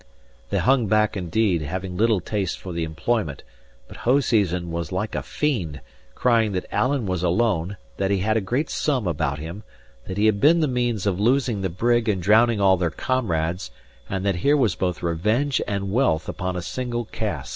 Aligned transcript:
They 0.49 0.57
hung 0.57 0.87
back 0.87 1.15
indeed, 1.15 1.61
having 1.61 1.95
little 1.95 2.19
taste 2.21 2.57
for 2.57 2.73
the 2.73 2.83
employment; 2.83 3.43
but 3.87 3.97
Hoseason 3.97 4.71
was 4.71 4.91
like 4.91 5.13
a 5.13 5.21
fiend, 5.21 5.79
crying 6.15 6.53
that 6.53 6.65
Alan 6.71 7.05
was 7.05 7.21
alone, 7.21 7.77
that 7.97 8.09
he 8.09 8.17
had 8.21 8.35
a 8.35 8.41
great 8.41 8.71
sum 8.71 9.05
about 9.05 9.37
him, 9.37 9.61
that 10.07 10.17
he 10.17 10.25
had 10.25 10.39
been 10.41 10.59
the 10.59 10.67
means 10.67 11.05
of 11.05 11.19
losing 11.19 11.61
the 11.61 11.69
brig 11.69 12.09
and 12.09 12.19
drowning 12.19 12.59
all 12.59 12.77
their 12.77 12.89
comrades, 12.89 13.69
and 14.09 14.25
that 14.25 14.37
here 14.37 14.57
was 14.57 14.73
both 14.73 15.03
revenge 15.03 15.61
and 15.67 15.91
wealth 15.91 16.27
upon 16.27 16.55
a 16.55 16.63
single 16.63 17.05
cast. 17.05 17.49